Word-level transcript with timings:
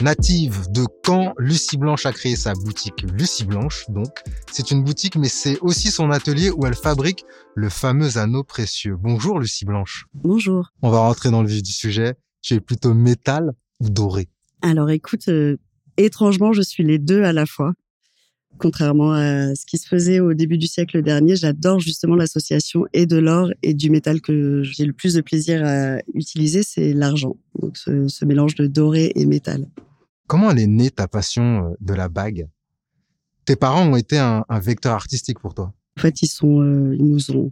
Native 0.00 0.70
de 0.70 0.84
Caen, 1.04 1.34
Lucie 1.38 1.76
Blanche 1.76 2.06
a 2.06 2.12
créé 2.12 2.36
sa 2.36 2.52
boutique 2.52 3.04
Lucie 3.18 3.44
Blanche, 3.44 3.84
donc. 3.88 4.10
C'est 4.52 4.70
une 4.70 4.84
boutique, 4.84 5.16
mais 5.16 5.28
c'est 5.28 5.58
aussi 5.58 5.90
son 5.90 6.12
atelier 6.12 6.50
où 6.50 6.66
elle 6.66 6.76
fabrique 6.76 7.24
le 7.56 7.68
fameux 7.68 8.16
anneau 8.16 8.44
précieux. 8.44 8.96
Bonjour 8.96 9.40
Lucie 9.40 9.64
Blanche. 9.64 10.06
Bonjour. 10.14 10.70
On 10.82 10.90
va 10.90 11.00
rentrer 11.00 11.32
dans 11.32 11.42
le 11.42 11.48
vif 11.48 11.64
du 11.64 11.72
sujet. 11.72 12.14
Tu 12.42 12.54
es 12.54 12.60
plutôt 12.60 12.94
métal 12.94 13.54
ou 13.80 13.90
doré? 13.90 14.28
Alors 14.62 14.88
écoute, 14.90 15.26
euh, 15.28 15.56
étrangement, 15.96 16.52
je 16.52 16.62
suis 16.62 16.84
les 16.84 17.00
deux 17.00 17.24
à 17.24 17.32
la 17.32 17.44
fois. 17.44 17.72
Contrairement 18.58 19.12
à 19.12 19.54
ce 19.56 19.66
qui 19.66 19.78
se 19.78 19.88
faisait 19.88 20.20
au 20.20 20.32
début 20.32 20.58
du 20.58 20.68
siècle 20.68 21.02
dernier, 21.02 21.34
j'adore 21.34 21.80
justement 21.80 22.14
l'association 22.14 22.86
et 22.92 23.06
de 23.06 23.16
l'or 23.16 23.50
et 23.64 23.74
du 23.74 23.90
métal 23.90 24.20
que 24.20 24.62
j'ai 24.62 24.84
le 24.84 24.92
plus 24.92 25.14
de 25.14 25.22
plaisir 25.22 25.64
à 25.64 25.98
utiliser, 26.14 26.62
c'est 26.62 26.92
l'argent. 26.92 27.36
Donc 27.60 27.76
ce, 27.76 28.06
ce 28.06 28.24
mélange 28.24 28.54
de 28.54 28.68
doré 28.68 29.10
et 29.16 29.26
métal. 29.26 29.68
Comment 30.28 30.50
elle 30.50 30.58
est 30.58 30.66
née 30.66 30.90
ta 30.90 31.08
passion 31.08 31.70
euh, 31.70 31.74
de 31.80 31.94
la 31.94 32.08
bague? 32.08 32.48
Tes 33.46 33.56
parents 33.56 33.88
ont 33.88 33.96
été 33.96 34.18
un, 34.18 34.44
vecteur 34.60 34.92
artistique 34.92 35.38
pour 35.38 35.54
toi? 35.54 35.72
En 35.96 36.02
fait, 36.02 36.20
ils 36.20 36.28
sont, 36.28 36.60
euh, 36.60 36.94
ils 36.96 37.06
nous 37.06 37.30
ont 37.30 37.50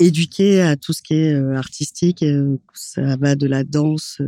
éduqués 0.00 0.62
à 0.62 0.76
tout 0.76 0.94
ce 0.94 1.02
qui 1.02 1.14
est 1.14 1.34
euh, 1.34 1.54
artistique. 1.54 2.24
ça 2.72 3.16
va 3.16 3.36
de 3.36 3.46
la 3.46 3.62
danse 3.62 4.22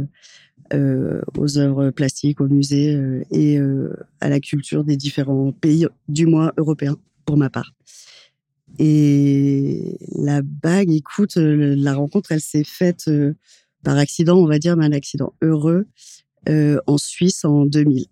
aux 0.72 1.58
œuvres 1.58 1.90
plastiques, 1.90 2.40
au 2.40 2.46
musée 2.46 2.96
et 3.32 3.58
à 4.20 4.28
la 4.28 4.38
culture 4.38 4.84
des 4.84 4.96
différents 4.96 5.50
pays, 5.50 5.88
du 6.06 6.26
moins 6.26 6.52
européens, 6.58 6.96
pour 7.24 7.36
ma 7.36 7.50
part. 7.50 7.72
Et 8.78 9.98
la 10.14 10.42
bague, 10.42 10.92
écoute, 10.92 11.34
la 11.34 11.94
rencontre, 11.94 12.30
elle 12.30 12.40
s'est 12.40 12.62
faite 12.62 13.10
par 13.82 13.96
accident, 13.96 14.36
on 14.36 14.46
va 14.46 14.60
dire, 14.60 14.76
mais 14.76 14.84
un 14.84 14.92
accident 14.92 15.34
heureux, 15.42 15.88
en 16.48 16.98
Suisse 16.98 17.44
en 17.44 17.66
2000. 17.66 18.06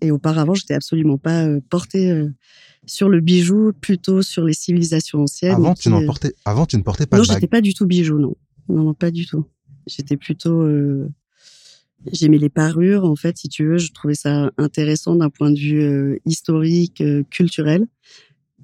Et 0.00 0.10
auparavant, 0.10 0.54
j'étais 0.54 0.74
absolument 0.74 1.18
pas 1.18 1.46
portée 1.70 2.26
sur 2.86 3.08
le 3.08 3.20
bijou, 3.20 3.72
plutôt 3.80 4.22
sur 4.22 4.44
les 4.44 4.52
civilisations 4.52 5.22
anciennes. 5.22 5.54
Avant, 5.54 5.74
tu, 5.74 5.88
n'en 5.88 6.04
portais, 6.04 6.34
avant 6.44 6.66
tu 6.66 6.76
ne 6.76 6.82
portais 6.82 7.06
pas 7.06 7.16
non, 7.16 7.22
de 7.22 7.28
bague 7.28 7.34
Non, 7.36 7.40
j'étais 7.40 7.50
pas 7.50 7.60
du 7.60 7.74
tout 7.74 7.86
bijou, 7.86 8.18
non. 8.18 8.34
Non, 8.68 8.82
non 8.82 8.94
pas 8.94 9.10
du 9.10 9.26
tout. 9.26 9.46
J'étais 9.86 10.16
plutôt 10.16 10.66
J'aimais 12.10 12.38
les 12.38 12.48
parures, 12.48 13.04
en 13.04 13.14
fait, 13.14 13.38
si 13.38 13.48
tu 13.48 13.64
veux, 13.64 13.78
je 13.78 13.92
trouvais 13.92 14.14
ça 14.14 14.50
intéressant 14.58 15.14
d'un 15.14 15.30
point 15.30 15.50
de 15.50 15.58
vue 15.58 15.82
euh, 15.82 16.18
historique, 16.26 17.00
euh, 17.00 17.22
culturel, 17.30 17.86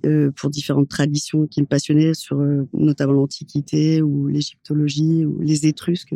euh, 0.06 0.32
pour 0.32 0.50
différentes 0.50 0.88
traditions 0.88 1.46
qui 1.46 1.60
me 1.60 1.66
passionnaient, 1.66 2.14
sur 2.14 2.38
notamment 2.72 3.12
l'Antiquité 3.12 4.02
ou 4.02 4.26
l'égyptologie 4.26 5.24
ou 5.24 5.40
les 5.40 5.66
Étrusques, 5.66 6.14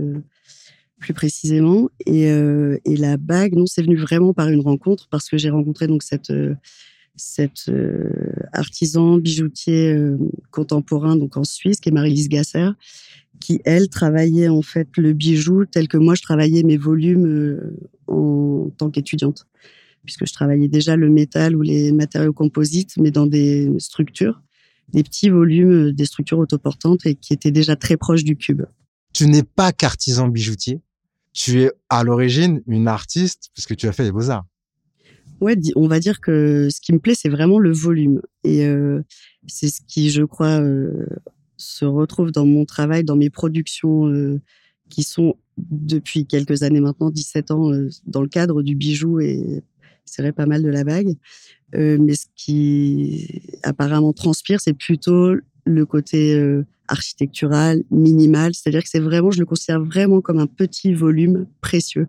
plus 1.03 1.13
précisément. 1.13 1.91
Et, 2.07 2.23
et, 2.25 2.97
la 2.97 3.17
bague, 3.19 3.55
non, 3.55 3.67
c'est 3.67 3.83
venu 3.83 3.97
vraiment 3.97 4.33
par 4.33 4.49
une 4.49 4.61
rencontre, 4.61 5.09
parce 5.11 5.29
que 5.29 5.37
j'ai 5.37 5.51
rencontré 5.51 5.87
donc 5.87 6.03
cette 6.03 6.33
cette 7.15 7.71
artisan 8.53 9.19
bijoutier 9.19 9.95
contemporain 10.51 11.17
donc 11.17 11.37
en 11.37 11.45
Suisse, 11.45 11.79
qui 11.81 11.91
est 11.91 11.93
Marie-Lise 11.93 12.31
Gasser, 12.31 12.71
qui, 13.43 13.61
elle, 13.65 13.89
travaillait 13.89 14.49
en 14.49 14.63
fait 14.63 14.89
le 14.97 15.13
bijou 15.13 15.67
tel 15.67 15.89
que 15.89 15.97
moi, 15.97 16.15
je 16.15 16.23
travaillais 16.23 16.63
mes 16.63 16.77
volumes 16.77 17.27
euh, 17.27 17.77
en 18.07 18.71
tant 18.77 18.91
qu'étudiante. 18.91 19.47
Puisque 20.05 20.27
je 20.27 20.33
travaillais 20.33 20.69
déjà 20.69 20.97
le 20.97 21.11
métal 21.11 21.55
ou 21.55 21.63
les 21.63 21.93
matériaux 21.93 22.33
composites, 22.33 22.97
mais 22.97 23.11
dans 23.11 23.27
des 23.27 23.71
structures, 23.79 24.41
des 24.93 25.03
petits 25.03 25.29
volumes, 25.29 25.89
euh, 25.89 25.93
des 25.93 26.07
structures 26.07 26.39
autoportantes 26.39 27.05
et 27.05 27.15
qui 27.15 27.33
étaient 27.33 27.51
déjà 27.51 27.77
très 27.77 27.97
proches 27.97 28.25
du 28.25 28.37
cube. 28.37 28.63
Tu 29.13 29.27
n'es 29.27 29.43
pas 29.43 29.73
qu'artisan 29.73 30.29
bijoutier. 30.29 30.81
Tu 31.33 31.63
es 31.63 31.73
à 31.89 32.05
l'origine 32.05 32.63
une 32.67 32.89
artiste 32.89 33.51
puisque 33.55 33.77
tu 33.77 33.89
as 33.89 33.93
fait 33.93 34.05
les 34.05 34.13
beaux-arts. 34.13 34.45
Ouais, 35.43 35.57
on 35.75 35.89
va 35.89 35.99
dire 35.99 36.21
que 36.21 36.69
ce 36.71 36.81
qui 36.81 36.93
me 36.93 37.01
plaît, 37.01 37.17
c'est 37.17 37.29
vraiment 37.29 37.59
le 37.59 37.73
volume. 37.73 38.23
Et 38.45 38.65
euh, 38.65 39.03
c'est 39.49 39.69
ce 39.69 39.81
qui, 39.89 40.11
je 40.11 40.23
crois, 40.23 40.61
euh, 40.61 41.05
se 41.57 41.85
retrouve 41.85 42.31
dans 42.31 42.47
mon 42.47 42.65
travail, 42.65 43.03
dans 43.03 43.17
mes 43.17 43.29
productions 43.29 44.07
euh, 44.07 44.41
qui 44.89 45.03
sont 45.03 45.35
depuis 45.59 46.27
quelques 46.27 46.63
années 46.63 46.81
maintenant, 46.81 47.11
17 47.11 47.51
ans, 47.51 47.73
dans 48.07 48.23
le 48.23 48.29
cadre 48.29 48.63
du 48.63 48.77
bijou 48.77 49.19
et 49.19 49.65
c'est 50.05 50.23
vrai 50.23 50.31
pas 50.31 50.47
mal 50.47 50.63
de 50.63 50.69
la 50.69 50.85
bague. 50.85 51.17
Mais 51.75 52.15
ce 52.15 52.27
qui 52.37 53.43
apparemment 53.63 54.13
transpire, 54.13 54.61
c'est 54.61 54.75
plutôt 54.75 55.35
le 55.65 55.87
côté 55.87 56.63
architectural, 56.89 57.83
minimal. 57.91 58.55
C'est-à-dire 58.55 58.83
que 58.83 58.89
c'est 58.89 59.01
vraiment, 59.01 59.31
je 59.31 59.41
le 59.41 59.47
considère 59.47 59.83
vraiment 59.83 60.21
comme 60.21 60.39
un 60.39 60.47
petit 60.47 60.95
volume 60.95 61.47
précieux. 61.61 62.09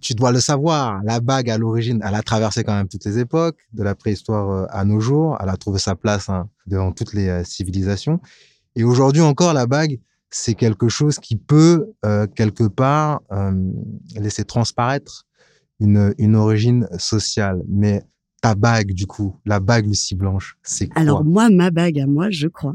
Tu 0.00 0.14
dois 0.14 0.32
le 0.32 0.40
savoir, 0.40 1.00
la 1.04 1.20
bague 1.20 1.48
à 1.48 1.58
l'origine, 1.58 2.02
elle 2.04 2.14
a 2.14 2.22
traversé 2.22 2.64
quand 2.64 2.74
même 2.74 2.88
toutes 2.88 3.04
les 3.04 3.18
époques, 3.20 3.58
de 3.72 3.84
la 3.84 3.94
préhistoire 3.94 4.66
à 4.70 4.84
nos 4.84 4.98
jours. 4.98 5.38
Elle 5.40 5.48
a 5.48 5.56
trouvé 5.56 5.78
sa 5.78 5.94
place 5.94 6.28
hein, 6.28 6.48
devant 6.66 6.90
toutes 6.90 7.12
les 7.14 7.44
civilisations. 7.44 8.20
Et 8.74 8.84
aujourd'hui 8.84 9.22
encore, 9.22 9.52
la 9.52 9.66
bague, 9.66 10.00
c'est 10.30 10.54
quelque 10.54 10.88
chose 10.88 11.18
qui 11.18 11.36
peut, 11.36 11.92
euh, 12.04 12.26
quelque 12.26 12.64
part, 12.64 13.20
euh, 13.30 13.52
laisser 14.16 14.44
transparaître 14.44 15.26
une, 15.78 16.14
une 16.18 16.34
origine 16.34 16.88
sociale. 16.98 17.62
Mais 17.68 18.02
ta 18.40 18.54
bague, 18.54 18.92
du 18.92 19.06
coup, 19.06 19.36
la 19.44 19.60
bague 19.60 19.86
Lucie 19.86 20.14
Blanche, 20.14 20.56
c'est 20.62 20.88
quoi? 20.88 21.00
Alors 21.00 21.24
moi, 21.24 21.50
ma 21.50 21.70
bague 21.70 22.00
à 22.00 22.06
moi, 22.06 22.30
je 22.30 22.48
crois 22.48 22.74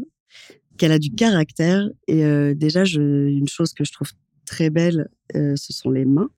qu'elle 0.78 0.92
a 0.92 1.00
du 1.00 1.12
caractère. 1.12 1.90
Et 2.08 2.24
euh, 2.24 2.54
déjà, 2.54 2.84
une 2.86 3.48
chose 3.48 3.74
que 3.74 3.84
je 3.84 3.92
trouve 3.92 4.12
très 4.46 4.70
belle, 4.70 5.10
euh, 5.36 5.56
ce 5.56 5.74
sont 5.74 5.90
les 5.90 6.06
mains. 6.06 6.30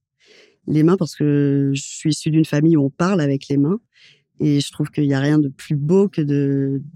Les 0.68 0.84
mains, 0.84 0.98
parce 0.98 1.16
que 1.16 1.72
je 1.74 1.82
suis 1.82 2.12
issue 2.12 2.32
d'une 2.32 2.46
famille 2.46 2.78
où 2.78 2.86
on 2.86 2.90
parle 2.90 3.22
avec 3.22 3.48
les 3.48 3.58
mains. 3.58 3.80
Et 4.40 4.62
je 4.62 4.72
trouve 4.72 4.90
qu'il 4.90 5.06
n'y 5.06 5.14
a 5.14 5.20
rien 5.20 5.38
de 5.38 5.50
plus 5.50 5.76
beau 5.76 6.08
que 6.08 6.22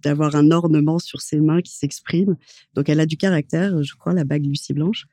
d'avoir 0.02 0.36
un 0.36 0.52
ornement 0.52 1.00
sur 1.00 1.22
ses 1.22 1.42
mains 1.42 1.62
qui 1.62 1.74
s'exprime. 1.74 2.38
Donc 2.74 2.88
elle 2.88 3.02
a 3.02 3.06
du 3.06 3.18
caractère, 3.18 3.84
je 3.84 3.96
crois, 3.96 4.14
la 4.14 4.24
bague 4.24 4.46
Lucie 4.46 4.74
Blanche. 4.74 5.08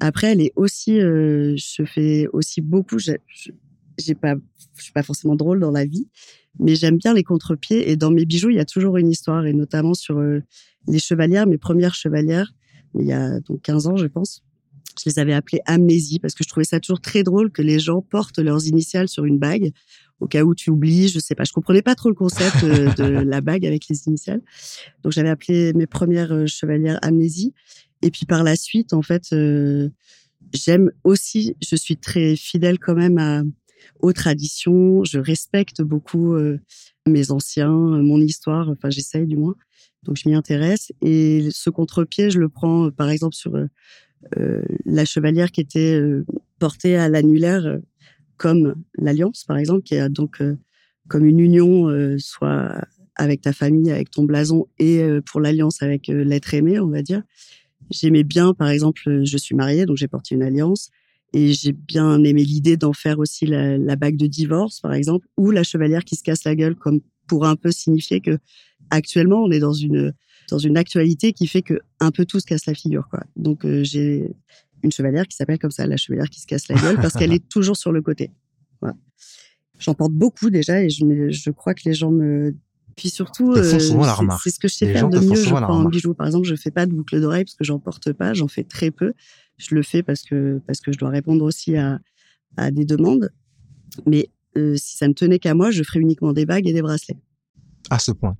Après, 0.00 0.32
elle 0.32 0.40
est 0.40 0.52
aussi, 0.56 1.00
euh, 1.00 1.54
je 1.56 1.84
fais 1.84 2.26
aussi 2.32 2.60
beaucoup. 2.60 2.98
J'ai 2.98 4.14
pas, 4.14 4.34
je 4.76 4.82
suis 4.82 4.92
pas 4.92 5.02
forcément 5.02 5.34
drôle 5.34 5.60
dans 5.60 5.70
la 5.70 5.84
vie, 5.84 6.08
mais 6.58 6.74
j'aime 6.74 6.96
bien 6.96 7.14
les 7.14 7.24
contre-pieds. 7.24 7.90
Et 7.90 7.96
dans 7.96 8.10
mes 8.10 8.24
bijoux, 8.24 8.50
il 8.50 8.56
y 8.56 8.60
a 8.60 8.64
toujours 8.64 8.96
une 8.96 9.10
histoire, 9.10 9.46
et 9.46 9.52
notamment 9.52 9.94
sur 9.94 10.18
euh, 10.18 10.40
les 10.86 10.98
chevalières, 10.98 11.46
mes 11.46 11.58
premières 11.58 11.94
chevalières, 11.94 12.52
il 12.98 13.06
y 13.06 13.12
a 13.12 13.40
donc 13.40 13.62
15 13.62 13.86
ans, 13.86 13.96
je 13.96 14.06
pense. 14.06 14.42
Je 15.02 15.08
les 15.08 15.18
avais 15.18 15.32
appelées 15.32 15.60
amnésie 15.64 16.18
parce 16.18 16.34
que 16.34 16.44
je 16.44 16.48
trouvais 16.50 16.64
ça 16.64 16.78
toujours 16.78 17.00
très 17.00 17.22
drôle 17.22 17.50
que 17.50 17.62
les 17.62 17.78
gens 17.78 18.02
portent 18.02 18.38
leurs 18.38 18.66
initiales 18.66 19.08
sur 19.08 19.24
une 19.24 19.38
bague 19.38 19.72
au 20.20 20.26
cas 20.26 20.42
où 20.42 20.54
tu 20.54 20.68
oublies, 20.68 21.08
je 21.08 21.18
sais 21.18 21.34
pas. 21.34 21.44
Je 21.44 21.52
comprenais 21.52 21.80
pas 21.80 21.94
trop 21.94 22.10
le 22.10 22.14
concept 22.14 22.62
de 22.98 23.04
la 23.04 23.40
bague 23.40 23.64
avec 23.64 23.88
les 23.88 24.06
initiales. 24.06 24.42
Donc 25.02 25.12
j'avais 25.12 25.30
appelé 25.30 25.72
mes 25.72 25.86
premières 25.86 26.46
chevalières 26.46 26.98
amnésie. 27.00 27.54
Et 28.02 28.10
puis 28.10 28.26
par 28.26 28.42
la 28.42 28.54
suite, 28.54 28.92
en 28.92 29.00
fait, 29.00 29.34
j'aime 30.52 30.90
aussi, 31.04 31.56
je 31.66 31.76
suis 31.76 31.96
très 31.96 32.36
fidèle 32.36 32.78
quand 32.78 32.94
même 32.94 33.18
à, 33.18 33.42
aux 34.00 34.12
traditions. 34.12 35.04
Je 35.04 35.18
respecte 35.18 35.82
beaucoup 35.82 36.36
mes 37.06 37.30
anciens, 37.30 37.70
mon 37.70 38.20
histoire. 38.20 38.68
Enfin, 38.68 38.90
j'essaye 38.90 39.26
du 39.26 39.36
moins. 39.36 39.54
Donc 40.02 40.16
je 40.16 40.28
m'y 40.28 40.34
intéresse. 40.34 40.92
Et 41.00 41.48
ce 41.50 41.70
contre-pied, 41.70 42.30
je 42.30 42.38
le 42.38 42.48
prends 42.48 42.90
par 42.90 43.10
exemple 43.10 43.34
sur 43.34 43.56
euh, 44.38 44.62
la 44.84 45.04
chevalière 45.04 45.50
qui 45.50 45.60
était 45.60 45.94
euh, 45.94 46.24
portée 46.58 46.96
à 46.96 47.08
l'annulaire 47.08 47.66
euh, 47.66 47.78
comme 48.36 48.74
l'alliance, 48.96 49.44
par 49.44 49.56
exemple, 49.56 49.82
qui 49.82 49.94
est 49.94 50.08
donc 50.08 50.42
comme 51.06 51.24
une 51.24 51.38
union, 51.38 51.88
soit 52.18 52.74
avec 53.14 53.40
ta 53.40 53.52
famille, 53.52 53.92
avec 53.92 54.10
ton 54.10 54.24
blason, 54.24 54.66
et 54.80 55.00
pour 55.26 55.40
l'alliance 55.40 55.80
avec 55.80 56.08
l'être 56.08 56.52
aimé, 56.52 56.80
on 56.80 56.88
va 56.88 57.02
dire. 57.02 57.22
J'aimais 57.92 58.24
bien, 58.24 58.52
par 58.52 58.68
exemple, 58.68 59.22
je 59.22 59.36
suis 59.36 59.54
mariée, 59.54 59.86
donc 59.86 59.96
j'ai 59.96 60.08
porté 60.08 60.34
une 60.34 60.42
alliance, 60.42 60.90
et 61.32 61.52
j'ai 61.52 61.72
bien 61.72 62.22
aimé 62.24 62.44
l'idée 62.44 62.76
d'en 62.76 62.92
faire 62.92 63.18
aussi 63.18 63.46
la, 63.46 63.78
la, 63.78 63.96
bague 63.96 64.16
de 64.16 64.26
divorce, 64.26 64.80
par 64.80 64.92
exemple, 64.92 65.26
ou 65.36 65.50
la 65.50 65.62
chevalière 65.62 66.04
qui 66.04 66.16
se 66.16 66.22
casse 66.22 66.44
la 66.44 66.54
gueule, 66.54 66.76
comme 66.76 67.00
pour 67.26 67.46
un 67.46 67.56
peu 67.56 67.70
signifier 67.70 68.20
que 68.20 68.38
actuellement 68.90 69.42
on 69.42 69.50
est 69.50 69.60
dans 69.60 69.72
une 69.72 70.12
dans 70.50 70.58
une 70.58 70.76
actualité 70.76 71.32
qui 71.32 71.46
fait 71.46 71.62
que 71.62 71.80
un 72.00 72.10
peu 72.10 72.26
tout 72.26 72.40
se 72.40 72.46
casse 72.46 72.66
la 72.66 72.74
figure, 72.74 73.08
quoi. 73.08 73.20
Donc 73.36 73.64
euh, 73.64 73.82
j'ai 73.82 74.34
une 74.82 74.92
chevalière 74.92 75.26
qui 75.26 75.36
s'appelle 75.36 75.58
comme 75.58 75.70
ça, 75.70 75.86
la 75.86 75.96
chevalière 75.96 76.28
qui 76.28 76.40
se 76.40 76.46
casse 76.46 76.68
la 76.68 76.74
gueule, 76.74 76.96
parce 76.96 77.14
qu'elle 77.14 77.32
est 77.32 77.48
toujours 77.48 77.76
sur 77.76 77.92
le 77.92 78.02
côté. 78.02 78.30
Voilà. 78.80 78.96
J'en 79.78 79.94
porte 79.94 80.12
beaucoup 80.12 80.50
déjà 80.50 80.82
et 80.82 80.90
je, 80.90 81.30
je 81.30 81.50
crois 81.50 81.74
que 81.74 81.82
les 81.86 81.94
gens 81.94 82.10
me 82.10 82.54
puis 82.96 83.10
surtout, 83.10 83.52
euh, 83.52 83.62
c'est 83.62 83.80
ce 84.50 84.58
que 84.58 84.68
je 84.68 84.74
sais 84.74 84.92
faire 84.92 85.08
de 85.08 85.18
mieux, 85.18 85.34
je 85.34 85.46
crois, 85.46 85.70
en 85.70 85.84
bijoux. 85.84 86.14
Par 86.14 86.26
exemple, 86.26 86.46
je 86.46 86.54
fais 86.54 86.70
pas 86.70 86.86
de 86.86 86.92
boucle 86.92 87.20
d'oreille 87.20 87.44
parce 87.44 87.54
que 87.54 87.64
j'en 87.64 87.78
porte 87.78 88.12
pas, 88.12 88.34
j'en 88.34 88.48
fais 88.48 88.64
très 88.64 88.90
peu. 88.90 89.12
Je 89.58 89.74
le 89.74 89.82
fais 89.82 90.02
parce 90.02 90.22
que 90.22 90.60
parce 90.66 90.80
que 90.80 90.92
je 90.92 90.98
dois 90.98 91.10
répondre 91.10 91.44
aussi 91.44 91.76
à, 91.76 92.00
à 92.56 92.70
des 92.70 92.84
demandes. 92.84 93.30
Mais 94.06 94.30
euh, 94.56 94.76
si 94.76 94.96
ça 94.96 95.08
ne 95.08 95.12
tenait 95.12 95.38
qu'à 95.38 95.54
moi, 95.54 95.70
je 95.70 95.82
ferais 95.82 96.00
uniquement 96.00 96.32
des 96.32 96.46
bagues 96.46 96.66
et 96.66 96.72
des 96.72 96.82
bracelets. 96.82 97.18
À 97.90 97.98
ce 97.98 98.12
point. 98.12 98.36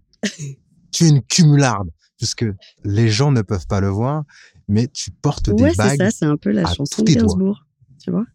tu 0.92 1.04
es 1.04 1.08
une 1.08 1.22
cumularde 1.22 1.90
puisque 2.18 2.44
les 2.84 3.08
gens 3.08 3.32
ne 3.32 3.42
peuvent 3.42 3.66
pas 3.66 3.80
le 3.80 3.88
voir, 3.88 4.24
mais 4.68 4.86
tu 4.86 5.10
portes 5.10 5.50
des 5.50 5.62
ouais, 5.62 5.74
bagues. 5.74 5.90
c'est 5.90 5.96
ça, 5.96 6.10
c'est 6.10 6.24
un 6.24 6.36
peu 6.36 6.50
la 6.50 6.72
chanson 6.72 7.02
de 7.02 7.12
Gainsbourg, 7.12 7.66
tu 7.98 8.12
vois. 8.12 8.26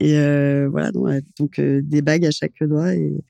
Et 0.00 0.18
euh, 0.18 0.68
voilà, 0.68 0.90
donc, 1.38 1.60
euh, 1.60 1.80
des 1.84 2.02
bagues 2.02 2.26
à 2.26 2.32
chaque 2.32 2.60
doigt 2.60 2.94
et 2.94 3.24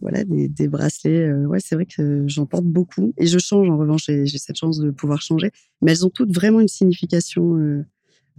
voilà 0.00 0.24
des, 0.24 0.48
des 0.48 0.68
bracelets. 0.68 1.28
Euh, 1.28 1.46
ouais, 1.46 1.60
c'est 1.60 1.74
vrai 1.74 1.86
que 1.86 2.24
j'en 2.26 2.46
porte 2.46 2.64
beaucoup 2.64 3.14
et 3.16 3.26
je 3.26 3.38
change. 3.38 3.68
En 3.68 3.78
revanche, 3.78 4.06
j'ai 4.06 4.38
cette 4.38 4.56
chance 4.56 4.78
de 4.78 4.90
pouvoir 4.90 5.22
changer, 5.22 5.50
mais 5.82 5.92
elles 5.92 6.06
ont 6.06 6.10
toutes 6.10 6.34
vraiment 6.34 6.60
une 6.60 6.68
signification 6.68 7.56
euh, 7.58 7.84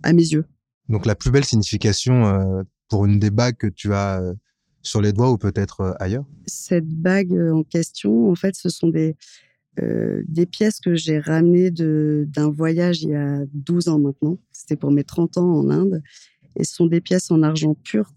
à 0.04 0.14
mes 0.14 0.24
yeux. 0.24 0.46
Donc 0.90 1.06
la 1.06 1.16
plus 1.16 1.32
belle 1.32 1.46
signification 1.46 2.26
euh, 2.26 2.64
pour 2.90 3.06
une 3.06 3.20
des 3.20 3.32
bagues 3.32 3.58
que 3.58 3.68
tu 3.68 3.94
as 3.94 4.22
sur 4.84 5.02
les 5.02 5.14
doigts 5.14 5.32
ou 5.32 5.38
peut-être 5.38 5.96
ailleurs? 6.00 6.26
Cette 6.46 6.88
bague 6.88 7.34
en 7.34 7.64
question, 7.64 8.30
en 8.30 8.36
fait, 8.36 8.56
ce 8.56 8.70
sont 8.70 8.90
des 8.90 9.16
euh, 9.82 10.24
des 10.28 10.46
pièces 10.46 10.80
que 10.80 10.96
j'ai 10.96 11.20
ramenées 11.20 11.70
d'un 11.70 12.50
voyage 12.50 13.04
il 13.04 13.10
y 13.10 13.16
a 13.16 13.40
12 13.54 13.90
ans 13.90 14.00
maintenant. 14.00 14.38
C'était 14.52 14.78
pour 14.78 14.92
mes 14.92 15.04
30 15.04 15.38
ans 15.38 15.60
en 15.60 15.70
Inde. 15.70 16.02
Et 16.58 16.64
ce 16.64 16.76
sont 16.76 16.86
des 16.86 17.02
pièces 17.02 17.30
en 17.32 17.44
argent 17.44 17.76
pur 17.84 18.14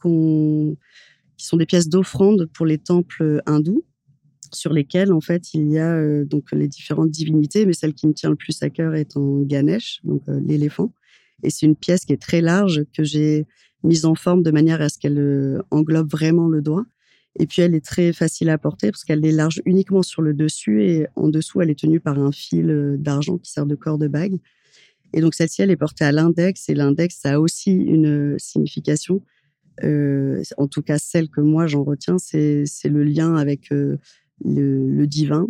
qui 1.38 1.46
sont 1.46 1.56
des 1.56 1.66
pièces 1.66 1.88
d'offrande 1.88 2.46
pour 2.52 2.66
les 2.66 2.78
temples 2.78 3.40
hindous, 3.46 3.84
sur 4.52 4.72
lesquelles, 4.72 5.12
en 5.12 5.20
fait, 5.20 5.54
il 5.54 5.68
y 5.68 5.78
a 5.78 5.94
euh, 5.94 6.24
donc 6.24 6.52
les 6.52 6.68
différentes 6.68 7.10
divinités, 7.10 7.64
mais 7.66 7.72
celle 7.72 7.94
qui 7.94 8.06
me 8.06 8.12
tient 8.12 8.30
le 8.30 8.36
plus 8.36 8.62
à 8.62 8.70
cœur 8.70 8.94
est 8.94 9.16
en 9.16 9.40
Ganesh, 9.42 10.00
donc 10.04 10.22
euh, 10.28 10.40
l'éléphant. 10.44 10.92
Et 11.42 11.50
c'est 11.50 11.66
une 11.66 11.76
pièce 11.76 12.04
qui 12.04 12.12
est 12.12 12.20
très 12.20 12.40
large 12.40 12.84
que 12.96 13.04
j'ai 13.04 13.46
mise 13.84 14.04
en 14.04 14.14
forme 14.14 14.42
de 14.42 14.50
manière 14.50 14.82
à 14.82 14.88
ce 14.88 14.98
qu'elle 14.98 15.62
englobe 15.70 16.10
vraiment 16.10 16.48
le 16.48 16.60
doigt. 16.60 16.84
Et 17.38 17.46
puis 17.46 17.62
elle 17.62 17.74
est 17.74 17.84
très 17.84 18.12
facile 18.12 18.50
à 18.50 18.58
porter 18.58 18.90
parce 18.90 19.04
qu'elle 19.04 19.24
est 19.24 19.32
large 19.32 19.62
uniquement 19.64 20.02
sur 20.02 20.22
le 20.22 20.34
dessus 20.34 20.82
et 20.82 21.06
en 21.14 21.28
dessous 21.28 21.60
elle 21.60 21.70
est 21.70 21.78
tenue 21.78 22.00
par 22.00 22.18
un 22.18 22.32
fil 22.32 22.70
euh, 22.70 22.96
d'argent 22.96 23.38
qui 23.38 23.52
sert 23.52 23.66
de 23.66 23.76
corps 23.76 23.98
de 23.98 24.08
bague. 24.08 24.38
Et 25.12 25.20
donc 25.20 25.34
celle-ci 25.34 25.62
elle 25.62 25.70
est 25.70 25.76
portée 25.76 26.04
à 26.04 26.12
l'index 26.12 26.68
et 26.68 26.74
l'index 26.74 27.18
ça 27.20 27.34
a 27.34 27.38
aussi 27.38 27.72
une 27.72 28.36
signification. 28.38 29.22
Euh, 29.84 30.42
en 30.56 30.66
tout 30.66 30.82
cas 30.82 30.98
celle 30.98 31.28
que 31.28 31.40
moi 31.40 31.66
j'en 31.66 31.84
retiens 31.84 32.18
c'est 32.18 32.64
le 32.84 33.04
lien 33.04 33.36
avec 33.36 33.70
euh, 33.72 33.98
le, 34.44 35.06
divin. 35.06 35.46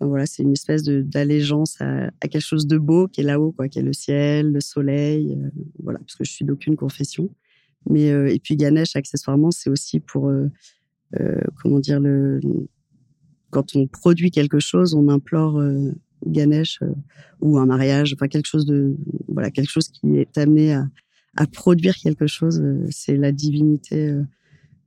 Voilà 0.00 0.26
c'est 0.26 0.42
une 0.42 0.52
espèce 0.52 0.82
d'allégeance 0.84 1.80
à, 1.80 2.10
quelque 2.20 2.40
chose 2.40 2.66
de 2.66 2.78
beau 2.78 3.08
qui 3.08 3.20
est 3.20 3.24
là-haut 3.24 3.52
quoi, 3.52 3.68
qui 3.68 3.78
est 3.78 3.82
le 3.82 3.92
ciel, 3.92 4.52
le 4.52 4.60
soleil. 4.60 5.38
Euh, 5.38 5.50
voilà 5.82 5.98
parce 5.98 6.16
que 6.16 6.24
je 6.24 6.32
suis 6.32 6.44
d'aucune 6.44 6.76
confession. 6.76 7.30
Mais 7.88 8.10
euh, 8.10 8.32
et 8.32 8.38
puis 8.38 8.56
Ganesh 8.56 8.96
accessoirement 8.96 9.50
c'est 9.50 9.70
aussi 9.70 10.00
pour 10.00 10.32
comment 11.62 11.78
dire 11.78 12.00
le 12.00 12.40
quand 13.50 13.76
on 13.76 13.86
produit 13.86 14.30
quelque 14.30 14.58
chose, 14.58 14.92
on 14.94 15.08
implore 15.08 15.62
Ganesh 16.26 16.80
ou 17.40 17.58
un 17.58 17.66
mariage, 17.66 18.12
enfin 18.14 18.28
quelque 18.28 18.46
chose 18.46 18.66
de 18.66 18.96
voilà 19.28 19.50
quelque 19.50 19.70
chose 19.70 19.88
qui 19.88 20.16
est 20.16 20.36
amené 20.36 20.74
à, 20.74 20.88
à 21.36 21.46
produire 21.46 21.94
quelque 21.96 22.26
chose. 22.26 22.62
c'est 22.90 23.16
la 23.16 23.32
divinité 23.32 24.14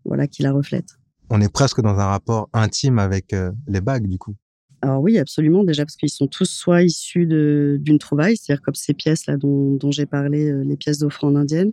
voilà 0.06 0.28
qui 0.28 0.44
la 0.44 0.51
reflète. 0.51 0.98
On 1.30 1.42
est 1.42 1.51
presque 1.51 1.81
dans 1.81 2.00
un 2.00 2.06
rapport 2.06 2.50
intime 2.54 3.00
avec 3.00 3.36
les 3.68 3.81
bagues 3.81 4.07
du 4.07 4.18
coup. 4.18 4.36
Alors 4.81 5.01
oui, 5.01 5.18
absolument. 5.18 5.63
Déjà 5.63 5.84
parce 5.84 5.96
qu'ils 5.96 6.10
sont 6.10 6.28
tous 6.28 6.50
soit 6.50 6.84
issus 6.84 7.25
d'une 7.25 8.00
trouvaille, 8.00 8.38
c'est-à-dire 8.38 8.62
comme 8.62 8.75
ces 8.75 8.94
pièces 8.94 9.28
là 9.28 9.38
dont, 9.38 9.75
dont 9.75 9.92
j'ai 9.92 10.06
parlé, 10.06 10.51
les 10.63 10.78
pièces 10.78 11.00
d'offrande 11.00 11.38
indienne. 11.38 11.72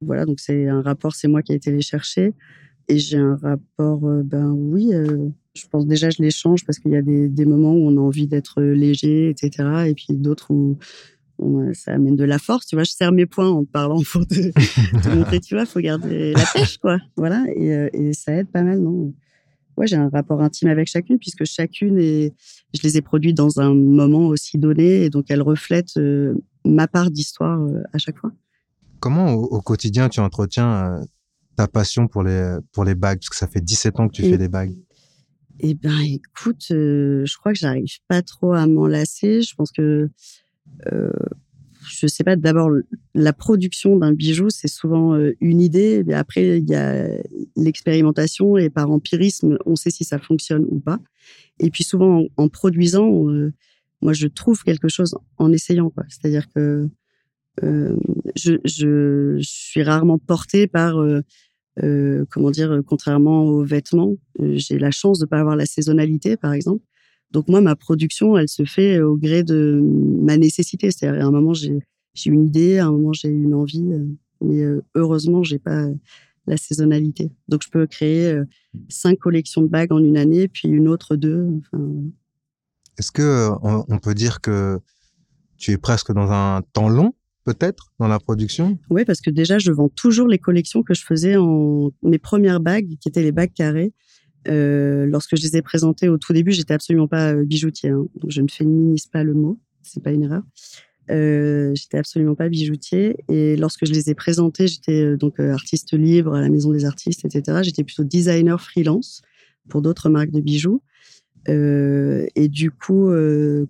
Voilà, 0.00 0.26
donc 0.26 0.40
c'est 0.40 0.68
un 0.68 0.82
rapport, 0.82 1.14
c'est 1.14 1.28
moi 1.28 1.42
qui 1.42 1.52
ai 1.52 1.56
été 1.56 1.72
les 1.72 1.80
chercher. 1.80 2.34
Et 2.88 2.98
j'ai 2.98 3.18
un 3.18 3.36
rapport, 3.36 4.06
euh, 4.06 4.22
ben 4.22 4.50
oui, 4.50 4.94
euh, 4.94 5.28
je 5.54 5.66
pense 5.66 5.86
déjà 5.86 6.10
je 6.10 6.22
l'échange 6.22 6.64
parce 6.64 6.78
qu'il 6.78 6.92
y 6.92 6.96
a 6.96 7.02
des, 7.02 7.28
des, 7.28 7.44
moments 7.44 7.72
où 7.72 7.88
on 7.88 7.96
a 7.96 8.00
envie 8.00 8.28
d'être 8.28 8.62
léger, 8.62 9.28
etc. 9.30 9.86
Et 9.88 9.94
puis 9.94 10.06
d'autres 10.10 10.52
où 10.52 10.78
on, 11.38 11.72
ça 11.74 11.92
amène 11.92 12.16
de 12.16 12.24
la 12.24 12.38
force. 12.38 12.66
Tu 12.66 12.76
vois, 12.76 12.84
je 12.84 12.92
serre 12.92 13.12
mes 13.12 13.26
poings 13.26 13.50
en 13.50 13.64
te 13.64 13.70
parlant 13.70 14.00
pour 14.10 14.26
te, 14.26 14.34
te 15.02 15.08
montrer, 15.08 15.40
tu 15.40 15.54
vois, 15.54 15.66
faut 15.66 15.80
garder 15.80 16.32
la 16.32 16.44
pêche, 16.52 16.78
quoi. 16.78 16.98
Voilà, 17.16 17.44
et, 17.54 17.72
euh, 17.72 17.88
et 17.92 18.12
ça 18.12 18.32
aide 18.32 18.48
pas 18.48 18.62
mal, 18.62 18.80
non 18.80 19.12
Ouais, 19.76 19.86
j'ai 19.86 19.96
un 19.96 20.08
rapport 20.08 20.40
intime 20.40 20.68
avec 20.68 20.88
chacune 20.88 21.18
puisque 21.18 21.44
chacune 21.44 21.98
est, 21.98 22.32
je 22.72 22.82
les 22.82 22.96
ai 22.96 23.02
produites 23.02 23.36
dans 23.36 23.60
un 23.60 23.74
moment 23.74 24.26
aussi 24.28 24.56
donné 24.56 25.04
et 25.04 25.10
donc 25.10 25.26
elles 25.28 25.42
reflètent 25.42 26.00
ma 26.64 26.88
part 26.88 27.10
d'histoire 27.10 27.60
à 27.92 27.98
chaque 27.98 28.16
fois. 28.16 28.32
Comment 29.00 29.34
au, 29.34 29.44
au, 29.44 29.60
quotidien 29.60 30.08
tu 30.08 30.20
entretiens 30.20 31.02
ta 31.56 31.68
passion 31.68 32.08
pour 32.08 32.22
les, 32.22 32.56
pour 32.72 32.84
les 32.84 32.94
bagues? 32.94 33.18
Parce 33.18 33.28
que 33.28 33.36
ça 33.36 33.48
fait 33.48 33.60
17 33.60 34.00
ans 34.00 34.08
que 34.08 34.14
tu 34.14 34.22
fais 34.22 34.38
des 34.38 34.48
bagues. 34.48 34.74
Eh 35.60 35.74
ben, 35.74 36.00
écoute, 36.00 36.66
euh, 36.70 37.24
je 37.24 37.36
crois 37.38 37.52
que 37.52 37.58
j'arrive 37.58 37.98
pas 38.08 38.22
trop 38.22 38.52
à 38.52 38.66
m'en 38.66 38.86
lasser. 38.86 39.42
Je 39.42 39.54
pense 39.54 39.72
que, 39.72 39.82
euh, 39.82 40.10
je 41.88 42.06
sais 42.06 42.24
pas, 42.24 42.36
d'abord, 42.36 42.70
la 43.14 43.32
production 43.32 43.96
d'un 43.96 44.12
bijou, 44.12 44.50
c'est 44.50 44.68
souvent 44.68 45.14
euh, 45.14 45.34
une 45.40 45.60
idée. 45.60 46.02
Mais 46.06 46.14
après, 46.14 46.58
il 46.58 46.68
y 46.68 46.74
a 46.74 47.08
l'expérimentation 47.56 48.56
et 48.56 48.70
par 48.70 48.90
empirisme, 48.90 49.58
on 49.66 49.76
sait 49.76 49.90
si 49.90 50.04
ça 50.04 50.18
fonctionne 50.18 50.64
ou 50.68 50.80
pas. 50.80 50.98
Et 51.58 51.70
puis 51.70 51.84
souvent, 51.84 52.24
en, 52.36 52.48
produisant, 52.48 53.28
euh, 53.30 53.52
moi, 54.02 54.12
je 54.12 54.26
trouve 54.26 54.62
quelque 54.62 54.88
chose 54.88 55.14
en 55.38 55.52
essayant. 55.52 55.92
C'est-à-dire 56.08 56.50
que 56.52 56.88
euh, 57.62 57.96
je, 58.36 59.38
suis 59.40 59.82
rarement 59.82 60.18
portée 60.18 60.66
par 60.66 60.98
euh, 61.82 62.24
comment 62.30 62.50
dire, 62.50 62.80
contrairement 62.86 63.44
aux 63.44 63.62
vêtements, 63.62 64.14
euh, 64.40 64.54
j'ai 64.56 64.78
la 64.78 64.90
chance 64.90 65.18
de 65.18 65.26
pas 65.26 65.40
avoir 65.40 65.56
la 65.56 65.66
saisonnalité, 65.66 66.36
par 66.36 66.52
exemple. 66.52 66.82
Donc 67.32 67.48
moi, 67.48 67.60
ma 67.60 67.76
production, 67.76 68.36
elle 68.36 68.48
se 68.48 68.64
fait 68.64 69.00
au 69.00 69.16
gré 69.16 69.42
de 69.42 69.80
ma 69.82 70.36
nécessité. 70.36 70.90
C'est-à-dire, 70.90 71.22
à 71.22 71.26
un 71.26 71.30
moment, 71.30 71.54
j'ai 71.54 71.80
une 72.26 72.46
idée, 72.46 72.78
à 72.78 72.86
un 72.86 72.92
moment, 72.92 73.12
j'ai 73.12 73.28
une 73.28 73.54
envie, 73.54 73.84
euh, 73.92 74.06
mais 74.40 74.62
heureusement, 74.94 75.42
j'ai 75.42 75.58
pas 75.58 75.86
la 76.46 76.56
saisonnalité. 76.56 77.32
Donc, 77.48 77.62
je 77.64 77.70
peux 77.70 77.86
créer 77.86 78.40
cinq 78.88 79.18
collections 79.18 79.62
de 79.62 79.68
bagues 79.68 79.92
en 79.92 79.98
une 79.98 80.16
année, 80.16 80.46
puis 80.46 80.68
une 80.68 80.88
autre 80.88 81.16
deux. 81.16 81.48
Enfin, 81.58 81.84
Est-ce 82.98 83.10
que 83.10 83.50
on 83.62 83.98
peut 83.98 84.14
dire 84.14 84.40
que 84.40 84.78
tu 85.56 85.72
es 85.72 85.78
presque 85.78 86.12
dans 86.12 86.30
un 86.30 86.62
temps 86.72 86.88
long 86.88 87.14
peut-être 87.44 87.92
dans 87.98 88.08
la 88.08 88.18
production? 88.18 88.78
Oui, 88.90 89.04
parce 89.04 89.20
que 89.20 89.30
déjà, 89.30 89.58
je 89.58 89.70
vends 89.72 89.88
toujours 89.88 90.28
les 90.28 90.38
collections 90.38 90.82
que 90.82 90.94
je 90.94 91.04
faisais 91.04 91.36
en 91.36 91.90
mes 92.02 92.18
premières 92.18 92.60
bagues, 92.60 92.96
qui 93.00 93.08
étaient 93.08 93.22
les 93.22 93.32
bagues 93.32 93.52
carrées. 93.52 93.92
Euh, 94.48 95.06
lorsque 95.06 95.36
je 95.36 95.42
les 95.42 95.56
ai 95.56 95.62
présentées 95.62 96.08
au 96.08 96.18
tout 96.18 96.32
début, 96.32 96.52
j'étais 96.52 96.74
absolument 96.74 97.08
pas 97.08 97.34
euh, 97.34 97.44
bijoutier. 97.44 97.90
Hein. 97.90 98.06
donc 98.16 98.30
je 98.30 98.40
ne 98.40 98.48
féminise 98.48 99.06
pas 99.06 99.24
le 99.24 99.34
mot, 99.34 99.58
c'est 99.82 100.02
pas 100.02 100.12
une 100.12 100.22
erreur. 100.22 100.42
Euh, 101.10 101.72
j'étais 101.74 101.98
absolument 101.98 102.34
pas 102.34 102.48
bijoutier. 102.48 103.16
Et 103.28 103.56
lorsque 103.56 103.86
je 103.86 103.92
les 103.92 104.10
ai 104.10 104.14
présentés, 104.14 104.66
j'étais 104.66 105.02
euh, 105.02 105.16
donc 105.16 105.38
artiste 105.40 105.94
libre 105.94 106.34
à 106.34 106.40
la 106.40 106.48
Maison 106.48 106.72
des 106.72 106.84
Artistes, 106.84 107.24
etc. 107.24 107.60
J'étais 107.62 107.84
plutôt 107.84 108.04
designer 108.04 108.60
freelance 108.60 109.22
pour 109.68 109.82
d'autres 109.82 110.08
marques 110.08 110.30
de 110.30 110.40
bijoux. 110.40 110.82
Et 111.48 112.48
du 112.48 112.72
coup, 112.72 113.08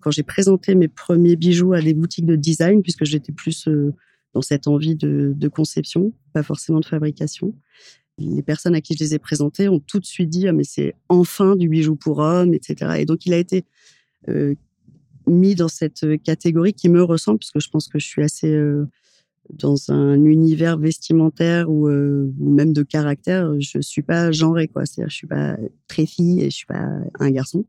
quand 0.00 0.10
j'ai 0.10 0.22
présenté 0.22 0.74
mes 0.74 0.88
premiers 0.88 1.36
bijoux 1.36 1.74
à 1.74 1.82
des 1.82 1.92
boutiques 1.92 2.24
de 2.24 2.34
design, 2.34 2.80
puisque 2.82 3.04
j'étais 3.04 3.32
plus 3.32 3.68
dans 4.36 4.42
cette 4.42 4.66
envie 4.66 4.96
de, 4.96 5.48
conception, 5.48 6.12
pas 6.34 6.42
forcément 6.42 6.80
de 6.80 6.84
fabrication, 6.84 7.54
les 8.18 8.42
personnes 8.42 8.74
à 8.74 8.80
qui 8.80 8.94
je 8.94 9.04
les 9.04 9.14
ai 9.14 9.18
présentés 9.18 9.68
ont 9.68 9.80
tout 9.80 10.00
de 10.00 10.06
suite 10.06 10.30
dit 10.30 10.48
ah, 10.48 10.52
mais 10.52 10.64
c'est 10.64 10.94
enfin 11.08 11.56
du 11.56 11.68
bijou 11.68 11.96
pour 11.96 12.18
homme, 12.18 12.54
etc. 12.54 12.96
Et 12.98 13.04
donc 13.04 13.26
il 13.26 13.34
a 13.34 13.38
été 13.38 13.64
mis 15.26 15.54
dans 15.54 15.68
cette 15.68 16.04
catégorie 16.22 16.72
qui 16.72 16.88
me 16.88 17.02
ressemble, 17.02 17.38
puisque 17.38 17.60
je 17.60 17.68
pense 17.70 17.88
que 17.88 17.98
je 17.98 18.06
suis 18.06 18.22
assez 18.22 18.48
dans 19.50 19.90
un 19.90 20.24
univers 20.24 20.78
vestimentaire 20.78 21.70
ou, 21.70 21.88
euh, 21.88 22.32
même 22.38 22.72
de 22.72 22.82
caractère, 22.82 23.52
je 23.60 23.80
suis 23.80 24.02
pas 24.02 24.32
genrée 24.32 24.68
quoi. 24.68 24.86
C'est-à-dire, 24.86 25.10
je 25.10 25.16
suis 25.16 25.26
pas 25.26 25.56
très 25.88 26.06
fille 26.06 26.40
et 26.40 26.50
je 26.50 26.56
suis 26.56 26.66
pas 26.66 26.88
un 27.18 27.30
garçon. 27.30 27.64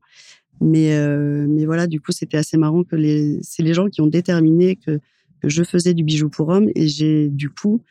Mais 0.60 0.98
euh, 0.98 1.46
mais 1.48 1.66
voilà, 1.66 1.88
du 1.88 2.02
coup, 2.02 2.12
c'était 2.12 2.38
assez 2.38 2.58
marrant 2.58 2.84
que 2.84 2.96
les 2.96 3.40
c'est 3.44 3.64
les 3.64 3.74
gens 3.74 3.90
qui 3.90 4.02
ont 4.02 4.08
déterminé 4.08 4.76
que 4.76 5.00
que 5.42 5.50
je 5.50 5.64
faisais 5.64 5.94
du 5.94 6.04
bijou 6.04 6.30
pour 6.30 6.50
homme 6.50 6.70
et 6.74 6.88
j'ai 6.88 7.30
du 7.30 7.50
coup 7.50 7.84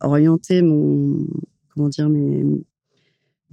orienté 0.00 0.62
mon 0.62 1.26
comment 1.74 1.88
dire 1.88 2.08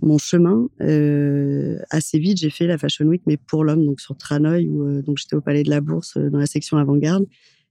mon 0.01 0.17
chemin 0.17 0.67
euh, 0.81 1.79
assez 1.89 2.17
vite. 2.19 2.37
J'ai 2.37 2.49
fait 2.49 2.67
la 2.67 2.77
Fashion 2.77 3.05
Week 3.05 3.21
mais 3.27 3.37
pour 3.37 3.63
l'homme 3.63 3.85
donc 3.85 3.99
sur 3.99 4.15
Tranoï 4.17 4.67
où 4.67 4.83
euh, 4.83 5.01
donc 5.01 5.17
j'étais 5.17 5.35
au 5.35 5.41
Palais 5.41 5.63
de 5.63 5.69
la 5.69 5.81
Bourse 5.81 6.17
dans 6.17 6.39
la 6.39 6.47
section 6.47 6.77
avant-garde 6.77 7.25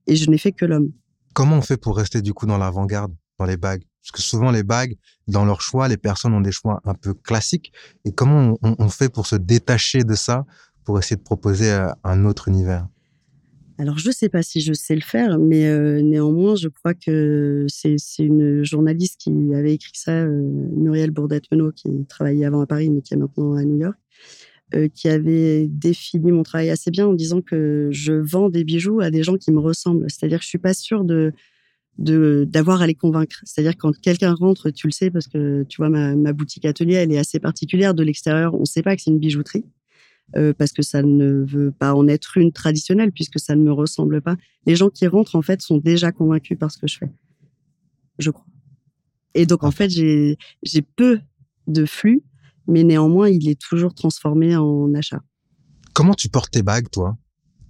et 0.06 0.16
je 0.16 0.30
n'ai 0.30 0.38
fait 0.38 0.52
que 0.52 0.64
l'homme. 0.64 0.92
Comment 1.32 1.58
on 1.58 1.62
fait 1.62 1.76
pour 1.76 1.96
rester 1.96 2.22
du 2.22 2.34
coup 2.34 2.46
dans 2.46 2.58
l'avant-garde, 2.58 3.14
dans 3.38 3.46
les 3.46 3.56
bagues? 3.56 3.82
Parce 4.02 4.12
que 4.12 4.22
souvent 4.22 4.50
les 4.50 4.62
bagues, 4.62 4.96
dans 5.28 5.44
leur 5.44 5.60
choix, 5.60 5.86
les 5.86 5.96
personnes 5.96 6.32
ont 6.32 6.40
des 6.40 6.52
choix 6.52 6.80
un 6.84 6.94
peu 6.94 7.14
classiques. 7.14 7.72
Et 8.04 8.12
comment 8.12 8.56
on, 8.62 8.74
on 8.78 8.88
fait 8.88 9.10
pour 9.10 9.26
se 9.26 9.36
détacher 9.36 10.04
de 10.04 10.14
ça, 10.14 10.46
pour 10.84 10.98
essayer 10.98 11.16
de 11.16 11.22
proposer 11.22 11.70
euh, 11.70 11.88
un 12.02 12.24
autre 12.24 12.48
univers? 12.48 12.88
Alors, 13.80 13.96
je 13.96 14.08
ne 14.08 14.12
sais 14.12 14.28
pas 14.28 14.42
si 14.42 14.60
je 14.60 14.74
sais 14.74 14.94
le 14.94 15.00
faire, 15.00 15.38
mais 15.38 15.66
euh, 15.66 16.02
néanmoins, 16.02 16.54
je 16.54 16.68
crois 16.68 16.92
que 16.92 17.64
c'est 17.68 17.96
une 18.18 18.62
journaliste 18.62 19.18
qui 19.18 19.30
avait 19.54 19.72
écrit 19.72 19.94
ça, 19.94 20.10
euh, 20.12 20.42
Muriel 20.76 21.10
Bourdette-Menot, 21.10 21.72
qui 21.72 22.04
travaillait 22.04 22.44
avant 22.44 22.60
à 22.60 22.66
Paris, 22.66 22.90
mais 22.90 23.00
qui 23.00 23.14
est 23.14 23.16
maintenant 23.16 23.54
à 23.54 23.64
New 23.64 23.78
York, 23.78 23.96
euh, 24.74 24.88
qui 24.94 25.08
avait 25.08 25.66
défini 25.66 26.30
mon 26.30 26.42
travail 26.42 26.68
assez 26.68 26.90
bien 26.90 27.06
en 27.06 27.14
disant 27.14 27.40
que 27.40 27.88
je 27.90 28.12
vends 28.12 28.50
des 28.50 28.64
bijoux 28.64 29.00
à 29.00 29.10
des 29.10 29.22
gens 29.22 29.38
qui 29.38 29.50
me 29.50 29.60
ressemblent. 29.60 30.04
C'est-à-dire 30.10 30.40
que 30.40 30.44
je 30.44 30.50
suis 30.50 30.58
pas 30.58 30.74
sûre 30.74 31.04
de 31.04 31.32
d'avoir 31.96 32.82
à 32.82 32.86
les 32.86 32.94
convaincre. 32.94 33.40
C'est-à-dire 33.44 33.76
quand 33.78 33.98
quelqu'un 33.98 34.34
rentre, 34.34 34.68
tu 34.70 34.88
le 34.88 34.92
sais 34.92 35.10
parce 35.10 35.26
que 35.26 35.64
tu 35.68 35.78
vois 35.78 35.88
ma, 35.88 36.16
ma 36.16 36.34
boutique 36.34 36.66
atelier, 36.66 36.94
elle 36.94 37.12
est 37.12 37.18
assez 37.18 37.40
particulière 37.40 37.94
de 37.94 38.02
l'extérieur. 38.02 38.54
On 38.54 38.60
ne 38.60 38.64
sait 38.64 38.82
pas 38.82 38.94
que 38.94 39.02
c'est 39.02 39.10
une 39.10 39.18
bijouterie 39.18 39.64
euh, 40.36 40.52
parce 40.56 40.72
que 40.72 40.82
ça 40.82 41.02
ne 41.02 41.44
veut 41.44 41.72
pas 41.72 41.94
en 41.94 42.08
être 42.08 42.36
une 42.36 42.52
traditionnelle 42.52 43.12
puisque 43.12 43.38
ça 43.38 43.56
ne 43.56 43.62
me 43.62 43.72
ressemble 43.72 44.20
pas. 44.20 44.36
Les 44.66 44.76
gens 44.76 44.88
qui 44.88 45.06
rentrent 45.06 45.36
en 45.36 45.42
fait 45.42 45.62
sont 45.62 45.78
déjà 45.78 46.12
convaincus 46.12 46.58
par 46.58 46.70
ce 46.70 46.78
que 46.78 46.86
je 46.86 46.98
fais, 46.98 47.10
je 48.18 48.30
crois. 48.30 48.46
Et 49.34 49.46
donc 49.46 49.64
en 49.64 49.70
fait 49.70 49.90
j'ai 49.90 50.36
j'ai 50.62 50.82
peu 50.82 51.20
de 51.66 51.84
flux 51.84 52.22
mais 52.70 52.84
néanmoins, 52.84 53.28
il 53.28 53.48
est 53.48 53.60
toujours 53.60 53.94
transformé 53.94 54.56
en 54.56 54.94
achat. 54.94 55.20
Comment 55.92 56.14
tu 56.14 56.28
portes 56.28 56.52
tes 56.52 56.62
bagues, 56.62 56.88
toi? 56.90 57.16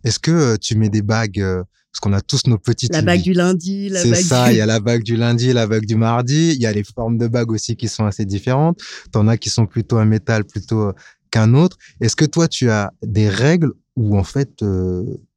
Est-ce 0.04 0.18
que 0.18 0.30
euh, 0.30 0.56
tu 0.60 0.76
mets 0.76 0.90
des 0.90 1.02
bagues 1.02 1.40
euh, 1.40 1.64
parce 1.90 2.00
qu'on 2.00 2.12
a 2.12 2.20
tous 2.20 2.46
nos 2.46 2.58
petites. 2.58 2.92
La 2.92 3.02
bague 3.02 3.22
du 3.22 3.32
lundi, 3.32 3.88
la 3.88 4.04
bague. 4.04 4.14
C'est 4.14 4.22
ça. 4.22 4.52
Il 4.52 4.58
y 4.58 4.60
a 4.60 4.66
la 4.66 4.78
bague 4.78 5.02
du 5.02 5.16
lundi, 5.16 5.52
la 5.52 5.66
bague 5.66 5.86
du 5.86 5.96
mardi. 5.96 6.52
Il 6.54 6.60
y 6.60 6.66
a 6.66 6.72
les 6.72 6.84
formes 6.84 7.18
de 7.18 7.26
bagues 7.26 7.50
aussi 7.50 7.74
qui 7.74 7.88
sont 7.88 8.04
assez 8.04 8.24
différentes. 8.24 8.80
T'en 9.10 9.26
as 9.26 9.38
qui 9.38 9.50
sont 9.50 9.66
plutôt 9.66 9.96
un 9.96 10.04
métal 10.04 10.44
plutôt 10.44 10.92
qu'un 11.30 11.54
autre. 11.54 11.76
Est-ce 12.00 12.16
que 12.16 12.24
toi, 12.24 12.48
tu 12.48 12.70
as 12.70 12.92
des 13.02 13.28
règles 13.28 13.72
ou 13.96 14.16
en 14.16 14.24
fait 14.24 14.64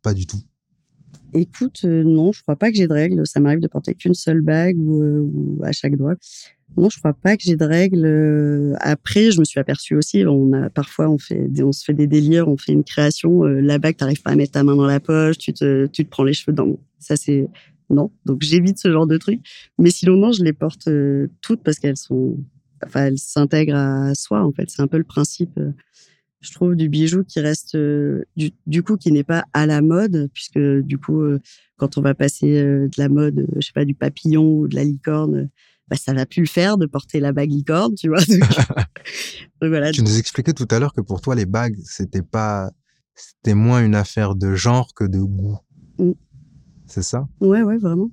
pas 0.02 0.14
du 0.14 0.28
tout? 0.28 0.42
Écoute, 1.34 1.84
non, 1.84 2.32
je 2.32 2.42
crois 2.44 2.56
pas 2.56 2.70
que 2.70 2.78
j'ai 2.78 2.88
de 2.88 2.94
règles. 2.94 3.26
Ça 3.26 3.40
m'arrive 3.40 3.60
de 3.60 3.68
porter 3.68 3.96
qu'une 3.96 4.14
seule 4.14 4.42
bague 4.42 4.78
ou, 4.78 5.02
ou, 5.04 5.64
à 5.64 5.72
chaque 5.72 5.96
doigt. 5.96 6.16
Non, 6.76 6.90
je 6.90 6.98
crois 6.98 7.14
pas 7.14 7.38
que 7.38 7.44
j'ai 7.44 7.56
de 7.56 7.66
règles. 7.66 8.06
Euh, 8.06 8.74
après, 8.80 9.32
je 9.32 9.40
me 9.40 9.46
suis 9.46 9.60
aperçue 9.60 9.96
aussi, 9.96 10.26
on 10.26 10.54
a 10.54 10.70
parfois 10.70 11.10
on 11.10 11.18
fait, 11.18 11.48
se 11.56 11.84
fait 11.84 11.94
des 11.94 12.08
délires, 12.08 12.48
on 12.48 12.58
fait 12.58 12.72
une 12.72 12.84
création. 12.84 13.44
Euh, 13.44 13.62
la 13.62 13.78
bague, 13.78 13.96
t'arrives 13.96 14.22
pas 14.22 14.32
à 14.32 14.36
mettre 14.36 14.54
ta 14.54 14.64
main 14.64 14.76
dans 14.76 14.86
la 14.86 15.00
poche, 15.00 15.38
tu 15.38 15.54
te, 15.54 15.86
tu 15.88 16.04
te 16.06 16.10
prends 16.10 16.24
les 16.24 16.34
cheveux 16.34 16.54
dans. 16.54 16.80
Ça 17.00 17.16
c'est 17.16 17.48
non. 17.90 18.12
Donc 18.26 18.42
j'évite 18.42 18.80
ce 18.80 18.92
genre 18.92 19.06
de 19.06 19.18
truc. 19.18 19.42
Mais 19.78 19.92
sinon 19.92 20.18
non, 20.18 20.32
je 20.32 20.44
les 20.44 20.54
porte 20.54 20.88
euh, 20.88 21.28
toutes 21.42 21.62
parce 21.62 21.78
qu'elles 21.78 21.98
sont, 21.98 22.38
enfin 22.86 23.06
elles 23.06 23.18
s'intègrent 23.18 23.76
à 23.76 24.16
soi 24.16 24.44
en 24.44 24.52
fait. 24.52 24.70
C'est 24.70 24.82
un 24.82 24.88
peu 24.88 24.98
le 24.98 25.04
principe. 25.04 25.60
je 26.42 26.52
trouve 26.52 26.76
du 26.76 26.90
bijou 26.90 27.24
qui 27.24 27.40
reste 27.40 27.78
du, 28.36 28.52
du 28.68 28.84
coup 28.84 28.98
qui 28.98 29.12
n'est 29.12 29.24
pas 29.24 29.46
à 29.54 29.66
la 29.66 29.82
mode 29.82 30.30
puisque 30.34 30.60
du 30.60 30.98
coup 30.98 31.22
quand 31.78 31.98
on 31.98 32.02
va 32.02 32.14
passer 32.14 32.64
de 32.64 32.98
la 32.98 33.10
mode, 33.10 33.48
je 33.56 33.62
sais 33.62 33.74
pas 33.74 33.86
du 33.86 33.96
papillon 33.96 34.46
ou 34.46 34.68
de 34.68 34.76
la 34.76 34.84
licorne 34.84 35.50
bah, 35.90 35.98
ça 35.98 36.14
va 36.14 36.26
plus 36.26 36.42
le 36.42 36.48
faire 36.48 36.78
de 36.78 36.86
porter 36.86 37.20
la 37.20 37.32
bague 37.32 37.52
licorne, 37.52 37.96
tu 37.96 38.08
vois. 38.08 38.24
Donc, 38.26 39.70
voilà. 39.70 39.92
Tu 39.92 40.02
nous 40.02 40.18
expliquais 40.18 40.54
tout 40.54 40.68
à 40.72 40.80
l'heure 40.80 40.94
que 40.94 41.02
pour 41.02 41.22
toi, 41.22 41.36
les 41.36 41.46
bagues, 41.46 41.78
c'était 41.84 42.22
pas, 42.22 42.72
c'était 43.16 43.54
moins 43.54 43.84
une 43.84 43.96
affaire 43.96 44.36
de 44.36 44.56
genre 44.56 44.94
que 44.94 45.04
de 45.04 45.20
goût. 45.20 45.58
Mm. 46.00 46.12
C'est 46.88 47.04
ça? 47.04 47.28
Ouais, 47.42 47.64
ouais, 47.64 47.78
vraiment. 47.78 48.10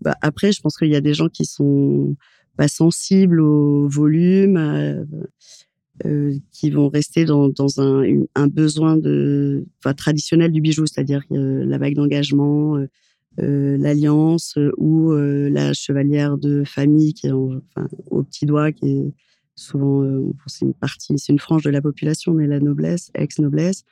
Bah, 0.00 0.16
après, 0.22 0.52
je 0.52 0.60
pense 0.60 0.76
qu'il 0.76 0.90
y 0.90 0.96
a 0.96 1.00
des 1.00 1.14
gens 1.14 1.28
qui 1.28 1.44
sont 1.44 2.16
pas 2.56 2.68
sensibles 2.68 3.40
au 3.40 3.88
volume, 3.88 4.56
euh, 4.56 5.04
euh, 6.04 6.34
qui 6.50 6.70
vont 6.70 6.88
rester 6.88 7.24
dans, 7.24 7.52
un, 7.78 8.48
besoin 8.48 8.96
de, 8.96 9.64
traditionnel 9.96 10.50
du 10.50 10.60
bijou, 10.60 10.86
c'est-à-dire 10.86 11.22
euh, 11.32 11.64
la 11.64 11.78
bague 11.78 11.94
d'engagement, 11.94 12.78
l'alliance 13.36 14.56
ou 14.76 15.12
la 15.12 15.72
chevalière 15.72 16.38
de 16.38 16.62
famille 16.64 17.14
qui 17.14 17.26
est 17.26 17.32
au 17.32 17.60
petit 18.22 18.46
doigt 18.46 18.70
qui 18.70 18.90
est 18.90 19.12
souvent 19.56 20.04
c'est 20.46 20.64
une 20.64 20.74
partie 20.74 21.18
c'est 21.18 21.32
une 21.32 21.40
frange 21.40 21.64
de 21.64 21.70
la 21.70 21.82
population 21.82 22.32
mais 22.32 22.46
la 22.46 22.60
noblesse 22.60 23.10
ex 23.14 23.40
noblesse 23.40 23.82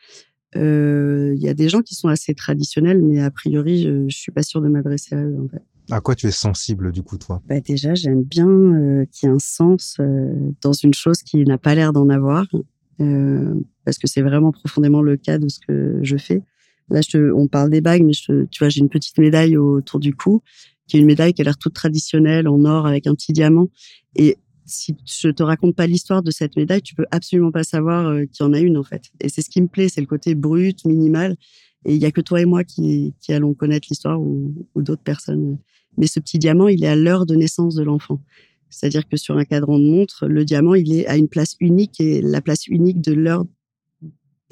il 0.54 1.38
y 1.40 1.48
a 1.48 1.54
des 1.54 1.68
gens 1.68 1.82
qui 1.82 1.96
sont 1.96 2.06
assez 2.06 2.34
traditionnels 2.36 3.02
mais 3.02 3.20
a 3.20 3.32
priori 3.32 3.82
je, 3.82 4.08
je 4.08 4.16
suis 4.16 4.30
pas 4.30 4.44
sûre 4.44 4.60
de 4.60 4.68
m'adresser 4.68 5.16
à 5.16 5.24
eux 5.24 5.36
en 5.40 5.48
fait 5.48 5.64
à 5.92 6.00
quoi 6.00 6.14
tu 6.14 6.26
es 6.26 6.30
sensible 6.30 6.90
du 6.90 7.02
coup 7.02 7.18
toi? 7.18 7.42
Bah 7.46 7.60
déjà 7.60 7.94
j'aime 7.94 8.22
bien 8.22 8.48
euh, 8.48 9.04
qu'il 9.12 9.28
y 9.28 9.32
ait 9.32 9.34
un 9.34 9.38
sens 9.38 9.96
euh, 10.00 10.32
dans 10.62 10.72
une 10.72 10.94
chose 10.94 11.22
qui 11.22 11.44
n'a 11.44 11.58
pas 11.58 11.74
l'air 11.74 11.92
d'en 11.92 12.08
avoir 12.08 12.46
euh, 13.00 13.54
parce 13.84 13.98
que 13.98 14.06
c'est 14.06 14.22
vraiment 14.22 14.52
profondément 14.52 15.02
le 15.02 15.16
cas 15.16 15.38
de 15.38 15.48
ce 15.48 15.60
que 15.60 15.98
je 16.02 16.16
fais 16.16 16.42
Là, 16.90 17.00
on 17.34 17.46
parle 17.46 17.70
des 17.70 17.80
bagues, 17.80 18.02
mais 18.02 18.12
tu 18.12 18.58
vois, 18.58 18.68
j'ai 18.68 18.80
une 18.80 18.90
petite 18.90 19.16
médaille 19.16 19.56
autour 19.56 19.98
du 19.98 20.14
cou, 20.14 20.42
qui 20.86 20.98
est 20.98 21.00
une 21.00 21.06
médaille 21.06 21.32
qui 21.32 21.40
a 21.40 21.44
l'air 21.44 21.56
toute 21.56 21.72
traditionnelle, 21.72 22.48
en 22.48 22.66
or, 22.66 22.86
avec 22.86 23.06
un 23.06 23.14
petit 23.14 23.32
diamant. 23.32 23.68
Et 24.14 24.36
si 24.66 24.94
je 25.06 25.28
te 25.28 25.42
raconte 25.42 25.74
pas 25.74 25.86
l'histoire 25.86 26.22
de 26.22 26.30
cette 26.30 26.54
médaille, 26.54 26.82
tu 26.82 26.94
peux 26.94 27.06
absolument 27.10 27.50
pas 27.50 27.62
savoir 27.62 28.12
qu'il 28.32 28.44
y 28.44 28.46
en 28.46 28.52
a 28.52 28.58
une, 28.58 28.76
en 28.76 28.82
fait. 28.82 29.04
Et 29.20 29.30
c'est 29.30 29.40
ce 29.40 29.48
qui 29.48 29.62
me 29.62 29.68
plaît, 29.68 29.88
c'est 29.88 30.02
le 30.02 30.06
côté 30.06 30.34
brut, 30.34 30.84
minimal. 30.84 31.36
Et 31.86 31.94
il 31.94 32.02
y 32.02 32.04
a 32.04 32.10
que 32.10 32.20
toi 32.20 32.42
et 32.42 32.46
moi 32.46 32.62
qui, 32.62 33.14
allons 33.28 33.54
connaître 33.54 33.86
l'histoire 33.88 34.20
ou 34.20 34.52
d'autres 34.76 35.04
personnes. 35.04 35.56
Mais 35.98 36.06
ce 36.06 36.20
petit 36.20 36.38
diamant, 36.38 36.68
il 36.68 36.82
est 36.84 36.88
à 36.88 36.96
l'heure 36.96 37.26
de 37.26 37.34
naissance 37.34 37.74
de 37.74 37.82
l'enfant. 37.82 38.20
C'est-à-dire 38.70 39.06
que 39.06 39.16
sur 39.16 39.36
un 39.36 39.44
cadran 39.44 39.78
de 39.78 39.84
montre, 39.84 40.26
le 40.26 40.44
diamant, 40.44 40.74
il 40.74 40.92
est 40.92 41.06
à 41.06 41.16
une 41.16 41.28
place 41.28 41.56
unique 41.60 42.00
et 42.00 42.22
la 42.22 42.40
place 42.40 42.66
unique 42.66 43.00
de 43.00 43.12
l'heure 43.12 43.44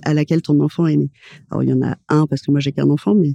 à 0.03 0.15
laquelle 0.15 0.43
ton 0.43 0.61
enfant 0.61 0.87
est 0.87 0.97
né. 0.97 1.11
Alors, 1.51 1.63
il 1.63 1.71
y 1.71 1.73
en 1.73 1.83
a 1.83 1.97
un 2.09 2.27
parce 2.27 2.43
que 2.43 2.51
moi, 2.51 2.61
j'ai 2.61 2.73
qu'un 2.73 2.91
enfant, 2.91 3.15
mais 3.15 3.35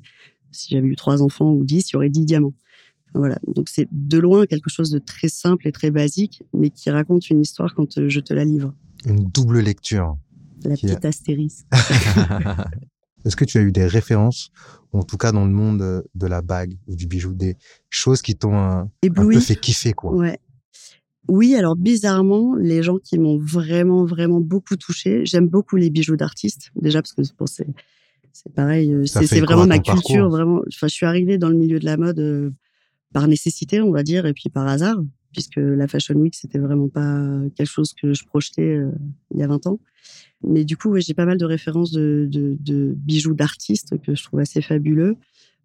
si 0.51 0.73
j'avais 0.73 0.87
eu 0.87 0.95
trois 0.95 1.21
enfants 1.21 1.51
ou 1.51 1.63
dix, 1.63 1.89
il 1.89 1.93
y 1.93 1.95
aurait 1.97 2.09
dix 2.09 2.25
diamants. 2.25 2.53
Voilà. 3.13 3.39
Donc, 3.47 3.69
c'est 3.69 3.87
de 3.91 4.19
loin 4.19 4.45
quelque 4.45 4.69
chose 4.69 4.91
de 4.91 4.99
très 4.99 5.29
simple 5.29 5.67
et 5.67 5.71
très 5.71 5.89
basique, 5.89 6.43
mais 6.53 6.69
qui 6.69 6.89
raconte 6.89 7.29
une 7.29 7.41
histoire 7.41 7.73
quand 7.73 7.97
euh, 7.97 8.09
je 8.09 8.19
te 8.19 8.33
la 8.33 8.45
livre. 8.45 8.73
Une 9.05 9.23
double 9.29 9.59
lecture. 9.59 10.17
La 10.63 10.75
petite 10.75 11.05
astérisque. 11.05 11.65
Est-ce 13.25 13.35
que 13.35 13.45
tu 13.45 13.57
as 13.57 13.61
eu 13.61 13.71
des 13.71 13.85
références, 13.85 14.51
en 14.93 15.03
tout 15.03 15.17
cas 15.17 15.31
dans 15.31 15.45
le 15.45 15.51
monde 15.51 16.03
de 16.13 16.27
la 16.27 16.41
bague 16.41 16.77
ou 16.87 16.95
du 16.95 17.07
bijou, 17.07 17.33
des 17.33 17.57
choses 17.89 18.21
qui 18.21 18.35
t'ont 18.35 18.55
un, 18.55 18.89
un, 19.03 19.09
peu 19.13 19.39
fait 19.39 19.55
kiffer, 19.55 19.93
quoi? 19.93 20.13
Ouais. 20.13 20.39
Oui, 21.27 21.55
alors 21.55 21.75
bizarrement, 21.75 22.55
les 22.55 22.83
gens 22.83 22.97
qui 22.97 23.17
m'ont 23.17 23.39
vraiment, 23.39 24.05
vraiment 24.05 24.39
beaucoup 24.39 24.75
touché, 24.75 25.25
j'aime 25.25 25.47
beaucoup 25.47 25.75
les 25.75 25.89
bijoux 25.89 26.17
d'artistes, 26.17 26.71
déjà 26.75 27.01
parce 27.01 27.13
que 27.13 27.23
bon, 27.37 27.47
c'est 27.47 27.67
c'est 28.35 28.53
pareil, 28.53 28.93
euh, 28.93 29.05
c'est 29.05 29.39
vraiment 29.39 29.65
ma 29.65 29.79
culture, 29.79 30.29
vraiment. 30.29 30.61
Enfin, 30.67 30.87
je 30.87 30.93
suis 30.93 31.05
arrivée 31.05 31.37
dans 31.37 31.47
le 31.47 31.55
milieu 31.55 31.79
de 31.79 31.85
la 31.85 31.95
mode 31.95 32.19
euh, 32.19 32.51
par 33.13 33.29
nécessité, 33.29 33.79
on 33.79 33.91
va 33.91 34.03
dire, 34.03 34.25
et 34.25 34.33
puis 34.33 34.49
par 34.49 34.67
hasard, 34.67 34.97
puisque 35.35 35.57
la 35.57 35.85
Fashion 35.89 36.15
Week 36.15 36.33
c'était 36.33 36.59
vraiment 36.59 36.87
pas 36.87 37.27
quelque 37.57 37.69
chose 37.69 37.93
que 37.93 38.13
je 38.13 38.23
projetais 38.23 38.77
euh, 38.77 38.89
il 39.33 39.41
y 39.41 39.43
a 39.43 39.47
20 39.47 39.67
ans. 39.67 39.79
Mais 40.47 40.63
du 40.63 40.77
coup, 40.77 40.97
j'ai 40.97 41.13
pas 41.13 41.25
mal 41.25 41.37
de 41.37 41.45
références 41.45 41.91
de, 41.91 42.29
bijoux 42.95 43.33
d'artistes 43.33 43.99
que 44.01 44.15
je 44.15 44.23
trouve 44.23 44.39
assez 44.39 44.61
fabuleux. 44.61 45.17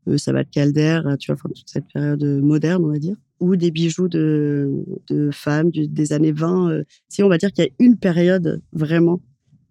euh, 0.09 0.19
Sabat 0.19 0.45
Calder, 0.45 1.03
tu 1.21 1.33
vois, 1.33 1.41
toute 1.55 1.69
cette 1.69 1.87
période 1.93 2.25
moderne, 2.25 2.85
on 2.85 2.89
va 2.89 2.99
dire, 2.99 3.17
ou 3.39 3.55
des 3.55 3.71
bijoux 3.71 4.09
de, 4.09 4.85
femmes 5.31 5.71
des 5.71 6.13
années 6.13 6.33
20. 6.33 6.83
si 7.09 7.23
on 7.23 7.29
va 7.29 7.39
dire 7.39 7.53
qu'il 7.53 7.65
y 7.65 7.69
a 7.69 7.71
une 7.79 7.97
période 7.97 8.61
vraiment 8.73 9.21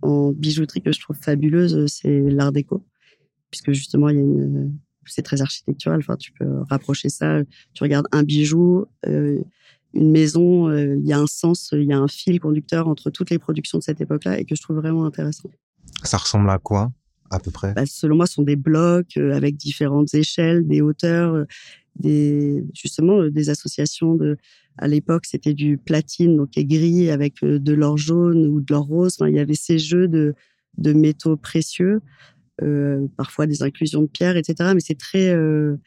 en 0.01 0.31
bijouterie 0.31 0.81
que 0.81 0.93
je 0.93 1.01
trouve 1.01 1.17
fabuleuse, 1.17 1.85
c'est 1.87 2.21
l'art 2.21 2.53
déco, 2.53 2.85
puisque 3.51 3.73
justement, 3.73 4.09
c'est 5.09 5.23
très 5.23 5.41
architectural. 5.41 5.99
Enfin, 5.99 6.15
tu 6.15 6.31
peux 6.31 6.61
rapprocher 6.69 7.09
ça. 7.09 7.41
Tu 7.73 7.83
regardes 7.83 8.07
un 8.11 8.23
bijou, 8.23 8.85
euh, 9.07 9.41
une 9.93 10.11
maison, 10.11 10.69
euh, 10.69 10.95
il 10.97 11.07
y 11.07 11.13
a 11.13 11.19
un 11.19 11.27
sens, 11.27 11.69
il 11.73 11.83
y 11.83 11.93
a 11.93 11.97
un 11.97 12.07
fil 12.07 12.39
conducteur 12.39 12.87
entre 12.87 13.09
toutes 13.09 13.29
les 13.29 13.39
productions 13.39 13.77
de 13.77 13.83
cette 13.83 14.01
époque-là 14.01 14.39
et 14.39 14.45
que 14.45 14.55
je 14.55 14.61
trouve 14.61 14.77
vraiment 14.77 15.05
intéressant. 15.05 15.49
Ça 16.03 16.17
ressemble 16.17 16.49
à 16.49 16.59
quoi, 16.59 16.91
à 17.31 17.39
peu 17.39 17.51
près? 17.51 17.73
Bah, 17.73 17.85
Selon 17.85 18.15
moi, 18.15 18.27
ce 18.27 18.35
sont 18.35 18.43
des 18.43 18.55
blocs 18.55 19.17
euh, 19.17 19.33
avec 19.33 19.57
différentes 19.57 20.13
échelles, 20.13 20.67
des 20.67 20.81
hauteurs, 20.81 21.45
des 21.95 22.63
justement 22.73 23.27
des 23.27 23.49
associations 23.49 24.15
de. 24.15 24.37
À 24.81 24.87
l'époque, 24.87 25.25
c'était 25.25 25.53
du 25.53 25.77
platine, 25.77 26.37
donc 26.37 26.51
gris 26.51 27.09
avec 27.09 27.43
de 27.43 27.73
l'or 27.73 27.97
jaune 27.97 28.47
ou 28.47 28.61
de 28.61 28.73
l'or 28.73 28.85
rose. 28.85 29.17
il 29.27 29.35
y 29.35 29.39
avait 29.39 29.53
ces 29.53 29.77
jeux 29.77 30.07
de, 30.07 30.33
de 30.77 30.93
métaux 30.93 31.35
précieux 31.35 31.99
euh, 32.61 33.07
parfois 33.15 33.47
des 33.47 33.63
inclusions 33.63 34.01
de 34.01 34.07
pierres, 34.07 34.35
etc. 34.35 34.71
Mais 34.73 34.81
c'est 34.81 34.97
très 34.97 35.29
euh, 35.29 35.77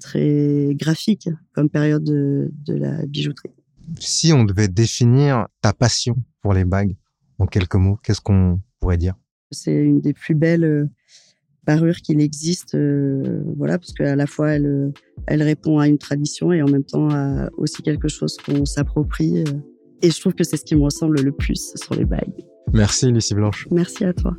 très 0.00 0.74
graphique 0.74 1.28
comme 1.52 1.68
période 1.68 2.04
de, 2.04 2.50
de, 2.66 2.74
la 2.74 3.04
bijouterie. 3.06 3.50
Si 3.98 4.32
on 4.32 4.44
devait 4.44 4.68
définir 4.68 5.46
ta 5.60 5.72
passion 5.72 6.16
pour 6.42 6.54
les 6.54 6.64
bagues 6.64 6.96
en 7.38 7.46
quelques 7.46 7.74
mots, 7.74 7.98
qu'est-ce 8.02 8.20
qu'on 8.20 8.60
pourrait 8.80 8.96
dire? 8.96 9.14
C'est 9.50 9.74
une 9.74 10.00
des 10.00 10.12
plus 10.12 10.34
belles 10.34 10.64
euh, 10.64 10.88
parures 11.64 11.96
qu'il 11.96 12.20
existe, 12.20 12.76
voilà, 13.56 13.78
parce 13.78 13.92
qu'à 13.92 14.16
la 14.16 14.26
fois 14.26 14.50
elle, 14.50 14.92
elle 15.26 15.42
répond 15.42 15.78
à 15.78 15.88
une 15.88 15.98
tradition 15.98 16.52
et 16.52 16.60
en 16.60 16.68
même 16.68 16.84
temps 16.84 17.08
à 17.10 17.48
aussi 17.56 17.82
quelque 17.82 18.08
chose 18.08 18.36
qu'on 18.44 18.66
s'approprie. 18.66 19.44
et 20.02 20.10
je 20.10 20.20
trouve 20.20 20.34
que 20.34 20.44
c'est 20.44 20.58
ce 20.58 20.64
qui 20.64 20.76
me 20.76 20.82
ressemble 20.82 21.22
le 21.22 21.32
plus 21.32 21.72
sur 21.76 21.94
les 21.94 22.04
bagues. 22.04 22.44
Merci 22.72 23.10
Lucie 23.10 23.34
Blanche. 23.34 23.68
Merci 23.70 24.04
à 24.04 24.12
toi. 24.12 24.36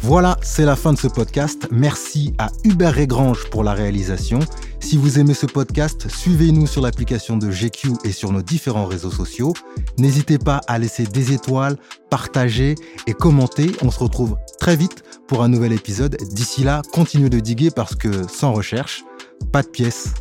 Voilà, 0.00 0.38
c'est 0.42 0.64
la 0.64 0.76
fin 0.76 0.92
de 0.92 0.98
ce 0.98 1.08
podcast. 1.08 1.66
Merci 1.72 2.32
à 2.38 2.50
Hubert 2.64 2.94
Régrange 2.94 3.50
pour 3.50 3.64
la 3.64 3.72
réalisation. 3.74 4.38
Si 4.78 4.96
vous 4.96 5.18
aimez 5.18 5.34
ce 5.34 5.44
podcast, 5.44 6.08
suivez-nous 6.08 6.66
sur 6.68 6.82
l'application 6.82 7.36
de 7.36 7.50
GQ 7.50 7.94
et 8.04 8.12
sur 8.12 8.32
nos 8.32 8.40
différents 8.40 8.86
réseaux 8.86 9.10
sociaux. 9.10 9.54
N'hésitez 9.98 10.38
pas 10.38 10.60
à 10.68 10.78
laisser 10.78 11.04
des 11.04 11.32
étoiles, 11.32 11.76
partager 12.10 12.76
et 13.06 13.12
commenter. 13.12 13.72
On 13.82 13.90
se 13.90 13.98
retrouve 13.98 14.36
très 14.60 14.76
vite 14.76 15.02
pour 15.26 15.42
un 15.42 15.48
nouvel 15.48 15.72
épisode. 15.72 16.16
D'ici 16.30 16.62
là, 16.62 16.80
continuez 16.92 17.28
de 17.28 17.40
diguer 17.40 17.70
parce 17.70 17.96
que 17.96 18.26
sans 18.28 18.52
recherche, 18.52 19.04
pas 19.52 19.62
de 19.62 19.68
pièces. 19.68 20.14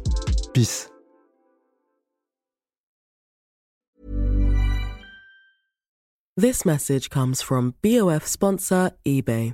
Peace. 0.53 0.89
This 6.35 6.65
message 6.65 7.09
comes 7.09 7.41
from 7.41 7.73
BOF 7.81 8.25
sponsor 8.25 8.91
eBay. 9.05 9.53